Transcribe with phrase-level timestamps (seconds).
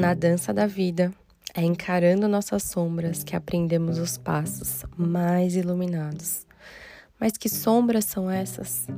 [0.00, 1.12] Na dança da vida,
[1.54, 6.44] é encarando nossas sombras que aprendemos os passos mais iluminados.
[7.20, 8.88] Mas que sombras são essas?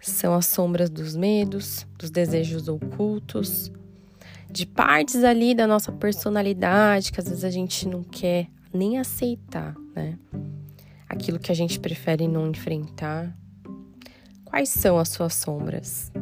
[0.00, 3.72] São as sombras dos medos, dos desejos ocultos,
[4.48, 9.74] de partes ali da nossa personalidade que às vezes a gente não quer nem aceitar,
[9.96, 10.16] né?
[11.08, 13.36] Aquilo que a gente prefere não enfrentar.
[14.44, 16.12] Quais são as suas sombras?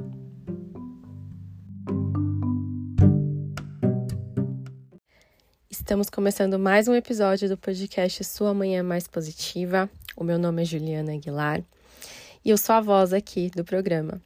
[5.91, 9.91] Estamos começando mais um episódio do podcast Sua Manhã Mais Positiva.
[10.17, 11.65] O meu nome é Juliana Aguilar
[12.45, 14.23] e eu sou a voz aqui do programa.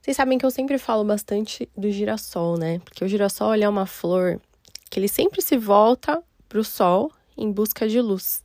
[0.00, 2.78] Vocês sabem que eu sempre falo bastante do girassol, né?
[2.84, 4.40] Porque o girassol é uma flor
[4.88, 8.44] que ele sempre se volta para o sol em busca de luz.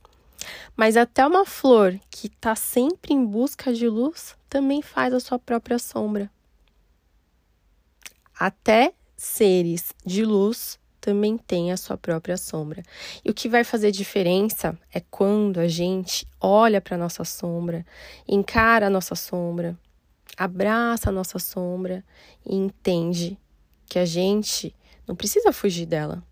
[0.76, 5.38] Mas até uma flor que está sempre em busca de luz também faz a sua
[5.38, 6.28] própria sombra.
[8.36, 12.82] Até seres de luz também tem a sua própria sombra.
[13.22, 17.84] E o que vai fazer diferença é quando a gente olha para a nossa sombra,
[18.26, 19.78] encara a nossa sombra,
[20.34, 22.02] abraça a nossa sombra
[22.46, 23.38] e entende
[23.84, 24.74] que a gente
[25.06, 26.22] não precisa fugir dela.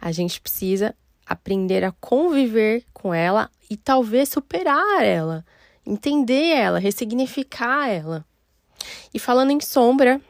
[0.00, 0.94] A gente precisa
[1.26, 5.44] aprender a conviver com ela e talvez superar ela,
[5.84, 8.24] entender ela, ressignificar ela.
[9.12, 10.20] E falando em sombra,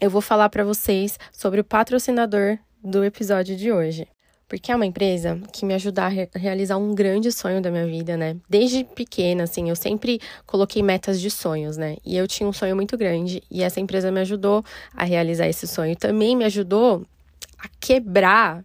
[0.00, 4.06] eu vou falar para vocês sobre o patrocinador do episódio de hoje.
[4.48, 7.86] Porque é uma empresa que me ajuda a re realizar um grande sonho da minha
[7.86, 8.36] vida, né?
[8.48, 11.96] Desde pequena, assim, eu sempre coloquei metas de sonhos, né?
[12.04, 15.68] E eu tinha um sonho muito grande e essa empresa me ajudou a realizar esse
[15.68, 15.94] sonho.
[15.94, 17.06] Também me ajudou
[17.60, 18.64] a quebrar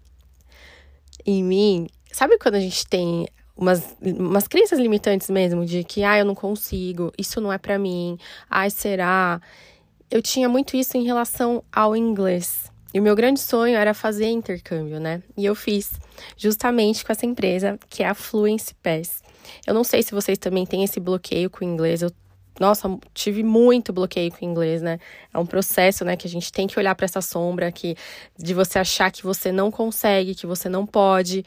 [1.23, 1.87] em mim.
[2.11, 6.35] Sabe quando a gente tem umas, umas crenças limitantes mesmo, de que, ah, eu não
[6.35, 8.17] consigo, isso não é para mim,
[8.49, 9.39] ai, será?
[10.09, 12.73] Eu tinha muito isso em relação ao inglês.
[12.95, 15.21] E o meu grande sonho era fazer intercâmbio, né?
[15.35, 15.99] E eu fiz,
[16.37, 19.21] justamente com essa empresa, que é a Fluency Pass.
[19.67, 22.01] Eu não sei se vocês também têm esse bloqueio com o inglês.
[22.01, 22.09] Eu,
[22.57, 24.97] nossa, tive muito bloqueio com o inglês, né?
[25.33, 27.97] É um processo, né, que a gente tem que olhar para essa sombra que
[28.39, 31.43] de você achar que você não consegue, que você não pode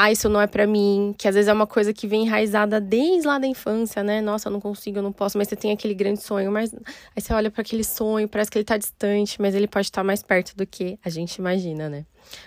[0.00, 2.80] ah, isso não é para mim, que às vezes é uma coisa que vem enraizada
[2.80, 4.20] desde lá da infância, né?
[4.20, 7.20] Nossa, eu não consigo, eu não posso, mas você tem aquele grande sonho, mas aí
[7.20, 10.04] você olha para aquele sonho, parece que ele tá distante, mas ele pode estar tá
[10.04, 12.06] mais perto do que a gente imagina, né?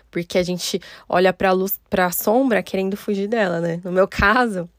[0.09, 0.79] Porque a gente
[1.09, 3.81] olha para luz, para sombra querendo fugir dela, né?
[3.83, 4.69] No meu caso,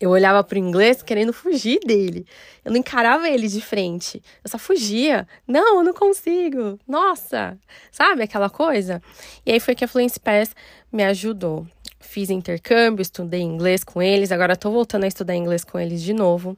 [0.00, 2.24] eu olhava pro inglês querendo fugir dele.
[2.64, 4.22] Eu não encarava ele de frente.
[4.44, 5.26] Eu só fugia.
[5.44, 6.78] Não, eu não consigo.
[6.86, 7.58] Nossa!
[7.90, 9.02] Sabe aquela coisa?
[9.44, 10.54] E aí foi que a Fluency Pass
[10.92, 11.66] me ajudou
[12.16, 16.14] fiz intercâmbio, estudei inglês com eles, agora estou voltando a estudar inglês com eles de
[16.14, 16.56] novo.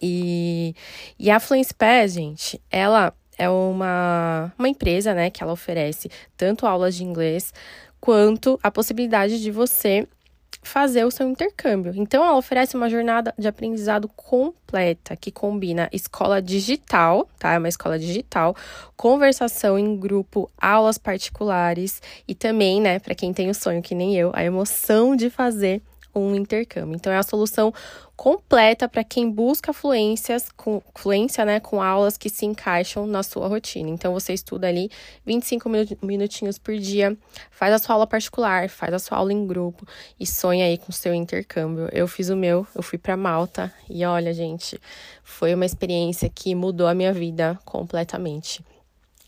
[0.00, 0.76] E,
[1.18, 6.68] e a Fluence Pass, gente, ela é uma, uma empresa, né, que ela oferece tanto
[6.68, 7.52] aulas de inglês
[8.00, 10.06] quanto a possibilidade de você
[10.66, 11.92] fazer o seu intercâmbio.
[11.96, 17.54] Então, ela oferece uma jornada de aprendizado completa que combina escola digital, tá?
[17.54, 18.54] É uma escola digital,
[18.96, 24.16] conversação em grupo, aulas particulares e também, né, para quem tem o sonho que nem
[24.16, 25.80] eu, a emoção de fazer
[26.20, 26.96] um intercâmbio.
[26.96, 27.72] Então é a solução
[28.16, 33.46] completa para quem busca fluências com fluência, né, com aulas que se encaixam na sua
[33.46, 33.90] rotina.
[33.90, 34.90] Então você estuda ali
[35.24, 35.68] 25
[36.02, 37.16] minutinhos por dia,
[37.50, 39.86] faz a sua aula particular, faz a sua aula em grupo
[40.18, 41.88] e sonha aí com o seu intercâmbio.
[41.92, 44.80] Eu fiz o meu, eu fui para Malta e olha, gente,
[45.22, 48.64] foi uma experiência que mudou a minha vida completamente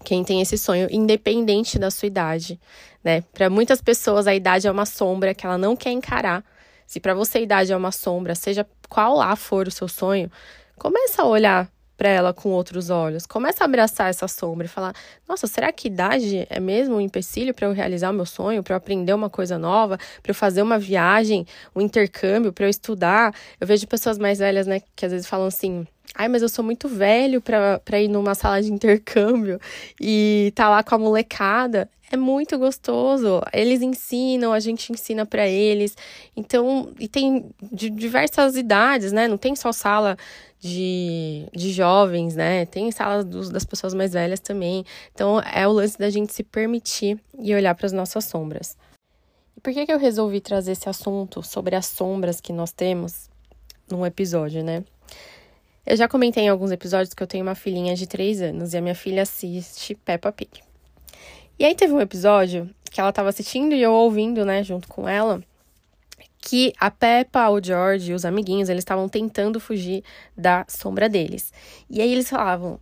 [0.04, 2.59] quem tem esse sonho, independente da sua idade,
[3.03, 3.22] né?
[3.32, 6.44] Para muitas pessoas a idade é uma sombra que ela não quer encarar,
[6.88, 10.31] se para você a idade é uma sombra, seja qual lá for o seu sonho,
[10.78, 13.26] começa a olhar para ela com outros olhos.
[13.26, 14.94] Começa a abraçar essa sombra e falar:
[15.28, 18.72] "Nossa, será que idade é mesmo um empecilho para eu realizar o meu sonho, para
[18.75, 21.44] eu aprender uma coisa nova, para eu fazer uma viagem,
[21.77, 25.48] um intercâmbio, para eu estudar?" Eu vejo pessoas mais velhas, né, que às vezes falam
[25.48, 29.60] assim: Ai, mas eu sou muito velho para ir numa sala de intercâmbio
[30.01, 31.89] e tá lá com a molecada.
[32.10, 33.43] É muito gostoso.
[33.53, 35.97] Eles ensinam, a gente ensina para eles.
[36.34, 39.28] Então, e tem de diversas idades, né?
[39.28, 40.16] Não tem só sala
[40.59, 42.65] de, de jovens, né?
[42.66, 44.84] Tem sala dos, das pessoas mais velhas também.
[45.13, 48.77] Então, é o lance da gente se permitir e olhar para as nossas sombras.
[49.57, 53.28] E por que, que eu resolvi trazer esse assunto sobre as sombras que nós temos
[53.91, 54.83] num episódio, né?
[55.84, 58.77] Eu já comentei em alguns episódios que eu tenho uma filhinha de 3 anos e
[58.77, 60.67] a minha filha assiste Peppa Pig.
[61.59, 65.09] E aí teve um episódio que ela tava assistindo e eu ouvindo, né, junto com
[65.09, 65.43] ela,
[66.39, 70.05] que a Peppa, o George e os amiguinhos, eles estavam tentando fugir
[70.37, 71.53] da sombra deles.
[71.91, 72.81] E aí eles falavam: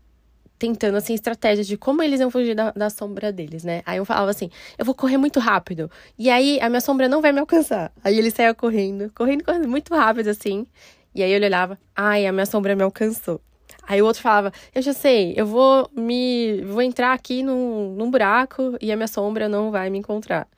[0.58, 3.82] tentando, assim, estratégias de como eles iam fugir da, da sombra deles, né?
[3.86, 5.90] Aí eu falava assim, eu vou correr muito rápido.
[6.18, 7.92] E aí a minha sombra não vai me alcançar.
[8.04, 10.66] Aí ele saia correndo, correndo, correndo muito rápido, assim.
[11.14, 13.40] E aí ele olhava, ai, a minha sombra me alcançou.
[13.86, 16.62] Aí o outro falava, eu já sei, eu vou me.
[16.62, 20.48] vou entrar aqui num, num buraco e a minha sombra não vai me encontrar.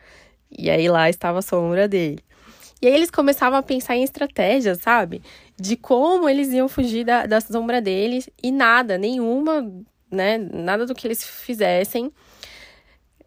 [0.50, 2.22] E aí lá estava a sombra dele.
[2.80, 5.20] E aí eles começavam a pensar em estratégias, sabe?
[5.58, 9.69] De como eles iam fugir da, da sombra deles e nada, nenhuma,
[10.10, 10.38] né?
[10.38, 12.12] Nada do que eles fizessem.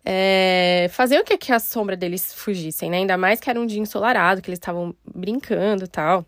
[0.03, 2.97] É, fazer o que, que a sombra deles fugissem, né?
[2.97, 6.25] Ainda mais que era um dia ensolarado, que eles estavam brincando e tal.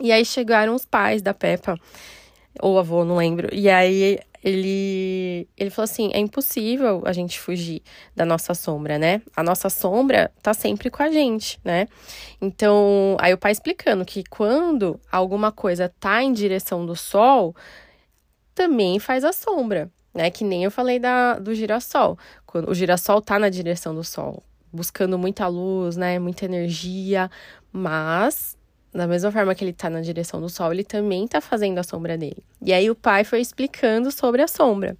[0.00, 1.78] E aí chegaram os pais da Peppa,
[2.60, 3.48] ou avô, não lembro.
[3.52, 7.82] E aí ele, ele falou assim: é impossível a gente fugir
[8.14, 9.20] da nossa sombra, né?
[9.36, 11.88] A nossa sombra tá sempre com a gente, né?
[12.40, 17.56] Então, aí o pai explicando que quando alguma coisa tá em direção do sol,
[18.54, 20.30] também faz a sombra, né?
[20.30, 22.16] Que nem eu falei da, do girassol.
[22.46, 26.20] Quando o girassol tá na direção do sol, buscando muita luz, né?
[26.20, 27.28] Muita energia,
[27.72, 28.56] mas
[28.92, 31.82] da mesma forma que ele tá na direção do sol, ele também tá fazendo a
[31.82, 32.42] sombra dele.
[32.62, 34.96] E aí o pai foi explicando sobre a sombra.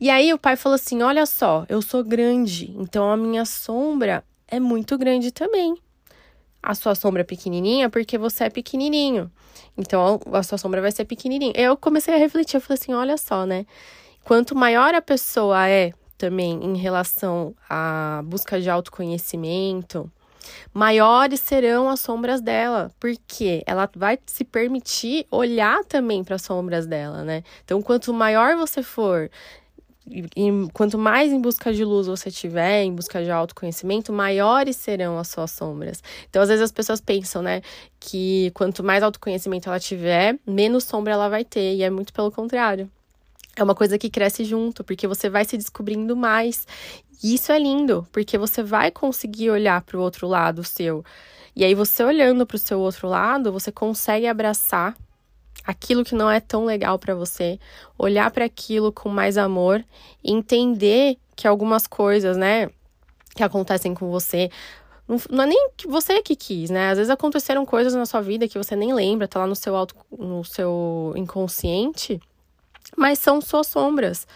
[0.00, 4.24] E aí o pai falou assim: Olha só, eu sou grande, então a minha sombra
[4.48, 5.76] é muito grande também.
[6.62, 9.30] A sua sombra é pequenininha porque você é pequenininho.
[9.76, 11.52] Então a sua sombra vai ser pequenininha.
[11.56, 13.66] Eu comecei a refletir, eu falei assim: olha só, né?
[14.24, 20.10] Quanto maior a pessoa é também em relação à busca de autoconhecimento,
[20.72, 26.86] maiores serão as sombras dela, porque ela vai se permitir olhar também para as sombras
[26.86, 27.42] dela, né?
[27.64, 29.30] Então, quanto maior você for,
[30.06, 30.22] e,
[30.72, 35.28] quanto mais em busca de luz você tiver, em busca de autoconhecimento, maiores serão as
[35.28, 36.02] suas sombras.
[36.28, 37.62] Então, às vezes as pessoas pensam, né,
[37.98, 42.30] que quanto mais autoconhecimento ela tiver, menos sombra ela vai ter, e é muito pelo
[42.30, 42.90] contrário.
[43.56, 46.66] É uma coisa que cresce junto, porque você vai se descobrindo mais.
[47.22, 51.04] E isso é lindo, porque você vai conseguir olhar para o outro lado seu.
[51.54, 54.96] E aí, você olhando para o seu outro lado, você consegue abraçar
[55.64, 57.58] aquilo que não é tão legal para você,
[57.98, 59.84] olhar para aquilo com mais amor,
[60.22, 62.68] entender que algumas coisas, né,
[63.34, 64.50] que acontecem com você,
[65.08, 66.90] não, não é nem você que quis, né?
[66.90, 69.76] Às vezes aconteceram coisas na sua vida que você nem lembra, tá lá no seu
[69.76, 72.20] auto, no seu inconsciente,
[72.96, 74.26] mas são suas sombras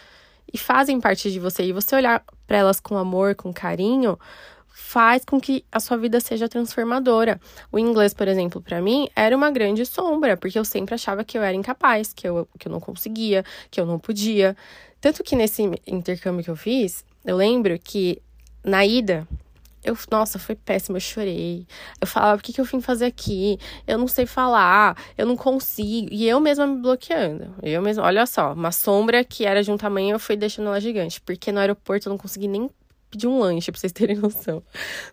[0.51, 1.63] e fazem parte de você.
[1.63, 4.17] E você olhar para elas com amor, com carinho,
[4.67, 7.39] faz com que a sua vida seja transformadora.
[7.71, 11.37] O inglês, por exemplo, para mim era uma grande sombra, porque eu sempre achava que
[11.37, 14.55] eu era incapaz, que eu, que eu não conseguia, que eu não podia.
[14.99, 18.21] Tanto que nesse intercâmbio que eu fiz, eu lembro que
[18.63, 19.27] na ida
[19.83, 21.65] eu, nossa, foi péssimo, eu chorei.
[22.01, 23.57] Eu falava, o que, que eu vim fazer aqui?
[23.87, 26.09] Eu não sei falar, eu não consigo.
[26.11, 27.55] E eu mesma me bloqueando.
[27.63, 30.81] Eu mesma, olha só, uma sombra que era de um tamanho, eu fui deixando ela
[30.81, 31.21] gigante.
[31.21, 32.69] Porque no aeroporto eu não consegui nem
[33.09, 34.61] pedir um lanche, pra vocês terem noção.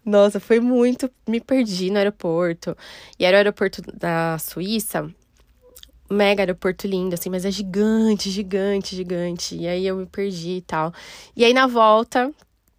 [0.04, 1.10] Nossa, foi muito.
[1.28, 2.76] Me perdi no aeroporto.
[3.18, 5.08] E era o aeroporto da Suíça.
[6.08, 9.56] Mega aeroporto lindo, assim, mas é gigante, gigante, gigante.
[9.56, 10.92] E aí eu me perdi e tal.
[11.36, 12.32] E aí na volta,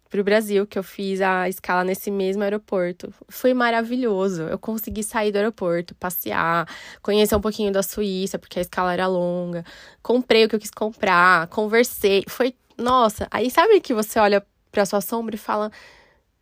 [0.08, 3.12] para o Brasil, que eu fiz a escala nesse mesmo aeroporto.
[3.28, 4.42] Foi maravilhoso.
[4.42, 6.66] Eu consegui sair do aeroporto, passear,
[7.02, 9.64] conhecer um pouquinho da Suíça, porque a escala era longa.
[10.02, 12.24] Comprei o que eu quis comprar, conversei.
[12.26, 15.70] Foi, nossa, aí sabe que você olha para sua sombra e fala: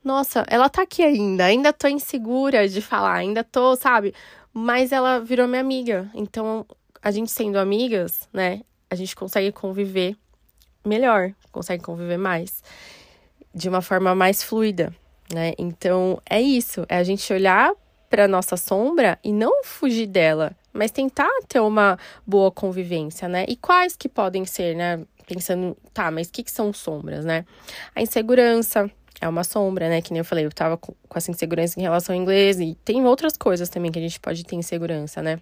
[0.04, 1.44] "Nossa, ela tá aqui ainda.
[1.46, 4.14] Ainda tô insegura de falar, ainda tô, sabe?
[4.52, 6.08] Mas ela virou minha amiga.
[6.14, 6.64] Então,
[7.02, 10.16] a gente sendo amigas, né, a gente consegue conviver
[10.84, 12.62] melhor, consegue conviver mais
[13.56, 14.94] de uma forma mais fluida,
[15.32, 15.54] né?
[15.56, 17.72] Então é isso, é a gente olhar
[18.10, 23.46] para nossa sombra e não fugir dela, mas tentar ter uma boa convivência, né?
[23.48, 25.02] E quais que podem ser, né?
[25.26, 27.46] Pensando, tá, mas o que, que são sombras, né?
[27.94, 28.90] A insegurança
[29.22, 30.02] é uma sombra, né?
[30.02, 33.04] Que nem eu falei, eu tava com, essa insegurança em relação ao inglês e tem
[33.06, 35.40] outras coisas também que a gente pode ter insegurança, né?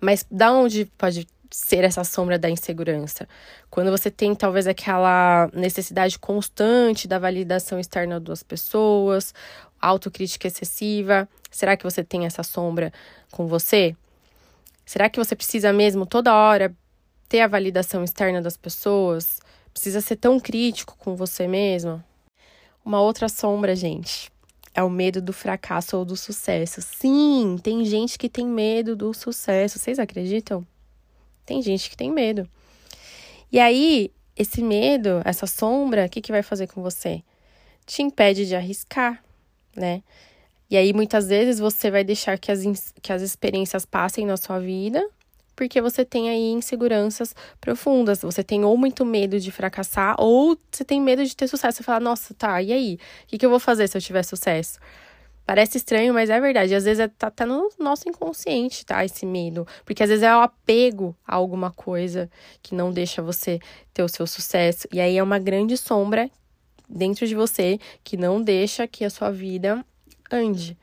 [0.00, 3.28] Mas da onde pode ser essa sombra da insegurança.
[3.70, 9.34] Quando você tem talvez aquela necessidade constante da validação externa das pessoas,
[9.80, 12.92] autocrítica excessiva, será que você tem essa sombra
[13.30, 13.96] com você?
[14.84, 16.74] Será que você precisa mesmo toda hora
[17.28, 19.40] ter a validação externa das pessoas?
[19.72, 22.02] Precisa ser tão crítico com você mesmo?
[22.84, 24.30] Uma outra sombra, gente,
[24.72, 26.80] é o medo do fracasso ou do sucesso.
[26.80, 29.78] Sim, tem gente que tem medo do sucesso.
[29.78, 30.64] Vocês acreditam?
[31.46, 32.46] Tem gente que tem medo.
[33.50, 37.22] E aí, esse medo, essa sombra, o que, que vai fazer com você?
[37.86, 39.22] Te impede de arriscar,
[39.74, 40.02] né?
[40.68, 44.58] E aí, muitas vezes, você vai deixar que as, que as experiências passem na sua
[44.58, 45.08] vida
[45.56, 48.20] porque você tem aí inseguranças profundas.
[48.20, 51.78] Você tem ou muito medo de fracassar, ou você tem medo de ter sucesso.
[51.78, 52.98] Você fala, nossa, tá, e aí?
[53.24, 54.78] O que, que eu vou fazer se eu tiver sucesso?
[55.46, 56.74] Parece estranho, mas é verdade.
[56.74, 59.04] Às vezes é, tá, tá no nosso inconsciente, tá?
[59.04, 59.64] Esse medo.
[59.84, 62.28] Porque às vezes é o apego a alguma coisa
[62.60, 63.60] que não deixa você
[63.94, 64.88] ter o seu sucesso.
[64.92, 66.28] E aí é uma grande sombra
[66.88, 69.86] dentro de você que não deixa que a sua vida
[70.30, 70.76] ande.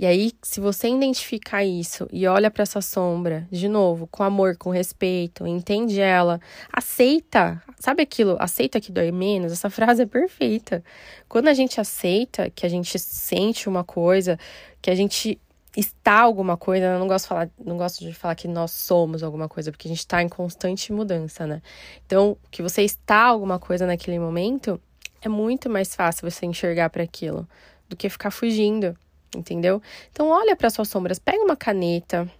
[0.00, 4.56] E aí, se você identificar isso e olha para essa sombra, de novo, com amor,
[4.56, 6.40] com respeito, entende ela,
[6.72, 9.52] aceita, sabe aquilo, aceita que dói menos?
[9.52, 10.82] Essa frase é perfeita.
[11.28, 14.38] Quando a gente aceita que a gente sente uma coisa,
[14.80, 15.38] que a gente
[15.76, 19.22] está alguma coisa, eu não gosto de falar, não gosto de falar que nós somos
[19.22, 21.60] alguma coisa, porque a gente está em constante mudança, né?
[22.06, 24.80] Então, que você está alguma coisa naquele momento,
[25.20, 27.46] é muito mais fácil você enxergar para aquilo
[27.86, 28.96] do que ficar fugindo
[29.34, 29.82] entendeu?
[30.10, 32.30] Então olha para suas sombras, pega uma caneta,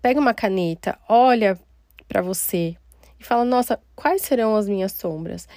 [0.00, 1.58] pega uma caneta, olha
[2.08, 2.76] para você
[3.18, 5.48] e fala: "Nossa, quais serão as minhas sombras?"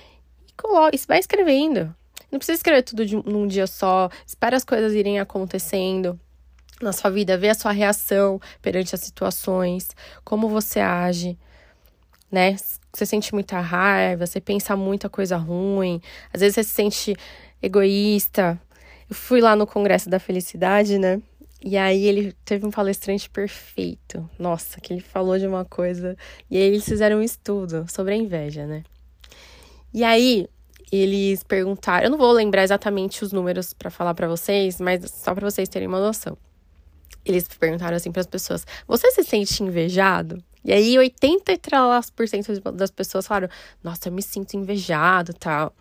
[0.47, 1.95] E coloca, vai escrevendo.
[2.31, 6.19] Não precisa escrever tudo de, num dia só, espera as coisas irem acontecendo
[6.81, 9.89] na sua vida, vê a sua reação perante as situações,
[10.23, 11.37] como você age,
[12.31, 12.55] né?
[12.91, 16.01] Você sente muita raiva, você pensa muita coisa ruim,
[16.33, 17.15] às vezes você se sente
[17.61, 18.59] egoísta,
[19.09, 21.21] eu fui lá no Congresso da Felicidade, né?
[21.63, 24.29] E aí ele teve um palestrante perfeito.
[24.37, 26.17] Nossa, que ele falou de uma coisa.
[26.51, 28.83] E aí eles fizeram um estudo sobre a inveja, né?
[29.93, 30.47] E aí
[30.91, 35.33] eles perguntaram, eu não vou lembrar exatamente os números para falar para vocês, mas só
[35.33, 36.37] para vocês terem uma noção.
[37.25, 43.27] Eles perguntaram assim para as pessoas: "Você se sente invejado?" E aí 83% das pessoas
[43.27, 43.49] falaram:
[43.83, 45.73] "Nossa, eu me sinto invejado", tal.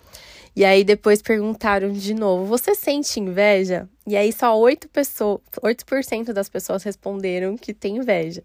[0.54, 3.88] E aí depois perguntaram de novo: você sente inveja?
[4.06, 8.44] E aí só 8 pessoas, 8% das pessoas responderam que tem inveja.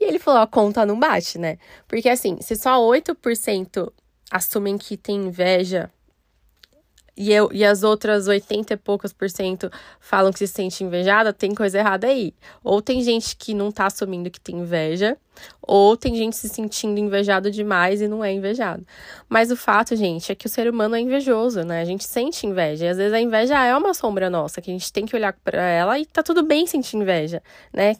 [0.00, 1.58] E ele falou: a conta não bate, né?
[1.86, 3.92] Porque assim, se só 8%
[4.30, 5.90] assumem que tem inveja
[7.16, 11.32] e, eu, e as outras 80 e poucos por cento falam que se sente invejada,
[11.32, 12.34] tem coisa errada aí.
[12.62, 15.16] Ou tem gente que não tá assumindo que tem inveja,
[15.62, 18.84] ou tem gente se sentindo invejado demais e não é invejado.
[19.28, 21.80] Mas o fato, gente, é que o ser humano é invejoso, né?
[21.80, 22.86] A gente sente inveja.
[22.86, 25.32] E às vezes a inveja é uma sombra nossa, que a gente tem que olhar
[25.44, 27.40] para ela e tá tudo bem sentir inveja,
[27.72, 27.94] né?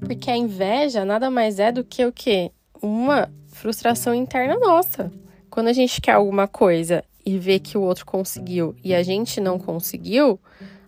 [0.00, 2.50] Porque a inveja nada mais é do que o quê?
[2.82, 5.10] Uma frustração interna nossa.
[5.48, 9.40] Quando a gente quer alguma coisa e vê que o outro conseguiu e a gente
[9.40, 10.40] não conseguiu,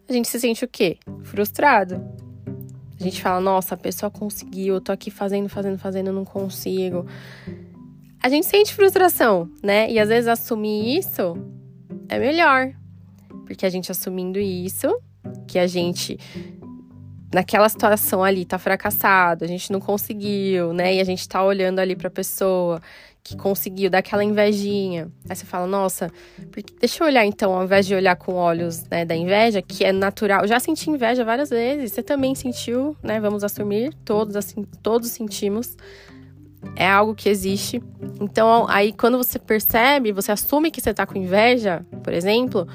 [0.08, 0.98] a gente se sente o quê?
[1.22, 2.04] Frustrado.
[2.98, 7.06] A gente fala, nossa, a pessoa conseguiu, eu tô aqui fazendo, fazendo, fazendo, não consigo.
[8.20, 9.88] A gente sente frustração, né?
[9.88, 11.36] E às vezes assumir isso
[12.08, 12.72] é melhor.
[13.46, 14.88] Porque a gente assumindo isso,
[15.46, 16.18] que a gente
[17.32, 20.96] naquela situação ali tá fracassado, a gente não conseguiu, né?
[20.96, 22.80] E a gente tá olhando ali pra pessoa
[23.24, 25.10] que conseguiu, dar aquela invejinha.
[25.28, 26.10] Aí você fala, nossa,
[26.50, 29.84] porque, deixa eu olhar então, ao invés de olhar com olhos né, da inveja, que
[29.84, 30.42] é natural.
[30.42, 33.20] Eu já senti inveja várias vezes, você também sentiu, né?
[33.20, 35.76] Vamos assumir, todos assim, todos sentimos.
[36.76, 37.82] É algo que existe.
[38.20, 42.68] Então, aí quando você percebe, você assume que você tá com inveja, por exemplo,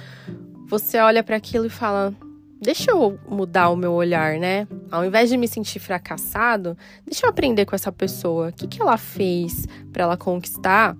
[0.67, 2.13] você olha para aquilo e fala:
[2.61, 4.67] deixa eu mudar o meu olhar, né?
[4.91, 8.49] Ao invés de me sentir fracassado, deixa eu aprender com essa pessoa.
[8.49, 10.95] O que, que ela fez para ela conquistar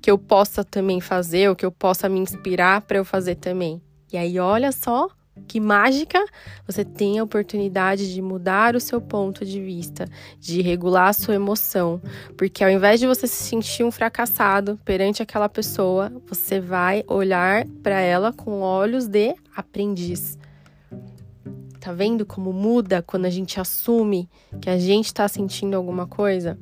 [0.00, 3.82] que eu possa também fazer, ou que eu possa me inspirar para eu fazer também.
[4.12, 5.08] E aí, olha só
[5.46, 6.24] que mágica!
[6.66, 10.06] Você tem a oportunidade de mudar o seu ponto de vista,
[10.38, 12.00] de regular a sua emoção,
[12.36, 17.66] porque ao invés de você se sentir um fracassado perante aquela pessoa, você vai olhar
[17.82, 20.38] para ela com olhos de aprendiz.
[21.80, 24.28] Tá vendo como muda quando a gente assume
[24.60, 26.58] que a gente está sentindo alguma coisa?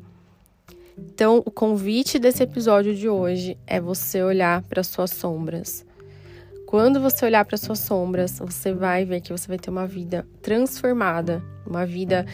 [0.98, 5.84] Então, o convite desse episódio de hoje é você olhar para suas sombras.
[6.66, 10.26] Quando você olhar para suas sombras, você vai ver que você vai ter uma vida
[10.42, 12.26] transformada, uma vida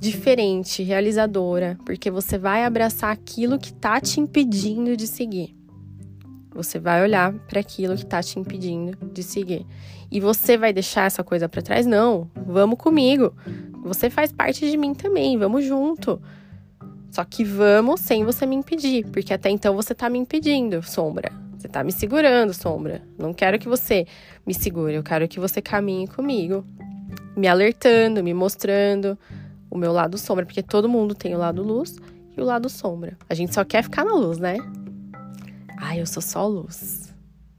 [0.00, 5.61] diferente, realizadora, porque você vai abraçar aquilo que está te impedindo de seguir.
[6.54, 9.66] Você vai olhar para aquilo que está te impedindo de seguir.
[10.10, 11.86] E você vai deixar essa coisa para trás?
[11.86, 12.30] Não.
[12.46, 13.34] Vamos comigo.
[13.84, 15.38] Você faz parte de mim também.
[15.38, 16.20] Vamos junto.
[17.10, 21.30] Só que vamos sem você me impedir, porque até então você tá me impedindo, sombra.
[21.58, 23.02] Você tá me segurando, sombra.
[23.18, 24.06] Não quero que você
[24.46, 26.64] me segure, eu quero que você caminhe comigo,
[27.36, 29.18] me alertando, me mostrando
[29.70, 31.98] o meu lado sombra, porque todo mundo tem o lado luz
[32.34, 33.16] e o lado sombra.
[33.28, 34.56] A gente só quer ficar na luz, né?
[35.84, 37.12] Ai, eu sou só luz.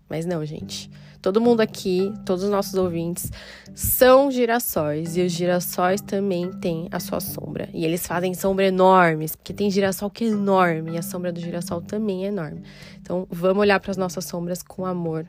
[0.10, 0.90] Mas não, gente.
[1.22, 3.30] Todo mundo aqui, todos os nossos ouvintes,
[3.76, 5.18] são girassóis.
[5.18, 7.68] E os girassóis também têm a sua sombra.
[7.74, 11.42] E eles fazem sombra enormes, porque tem girassol que é enorme e a sombra do
[11.42, 12.64] girassol também é enorme.
[13.02, 15.28] Então, vamos olhar para as nossas sombras com amor,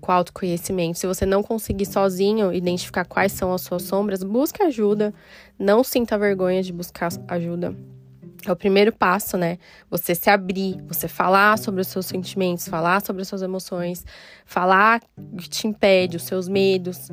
[0.00, 0.98] com autoconhecimento.
[0.98, 5.12] Se você não conseguir sozinho identificar quais são as suas sombras, busque ajuda.
[5.58, 7.76] Não sinta vergonha de buscar ajuda.
[8.46, 9.58] É o primeiro passo, né?
[9.90, 14.04] Você se abrir, você falar sobre os seus sentimentos, falar sobre as suas emoções,
[14.44, 17.10] falar o que te impede, os seus medos.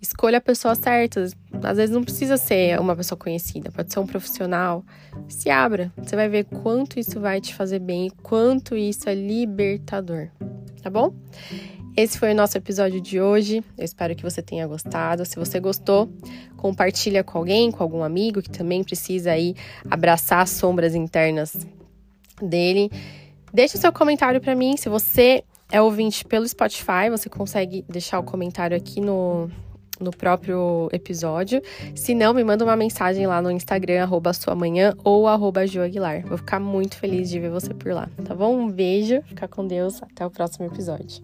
[0.00, 1.22] Escolha a pessoa certa.
[1.62, 4.84] Às vezes não precisa ser uma pessoa conhecida, pode ser um profissional.
[5.28, 10.28] Se abra, você vai ver quanto isso vai te fazer bem, quanto isso é libertador,
[10.82, 11.14] tá bom?
[11.96, 13.64] Esse foi o nosso episódio de hoje.
[13.78, 15.24] Eu espero que você tenha gostado.
[15.24, 16.10] Se você gostou,
[16.54, 19.54] compartilha com alguém, com algum amigo que também precisa aí
[19.90, 21.66] abraçar as sombras internas
[22.42, 22.90] dele.
[23.50, 24.76] Deixe o seu comentário para mim.
[24.76, 29.50] Se você é ouvinte pelo Spotify, você consegue deixar o comentário aqui no,
[29.98, 31.62] no próprio episódio.
[31.94, 36.26] Se não, me manda uma mensagem lá no Instagram, arroba sua manhã ou arroba Aguilar.
[36.26, 38.54] Vou ficar muito feliz de ver você por lá, tá bom?
[38.54, 41.22] Um beijo, fica com Deus, até o próximo episódio.